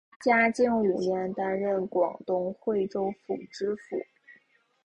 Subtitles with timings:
[0.19, 4.01] 嘉靖五年担任广东惠州府知府。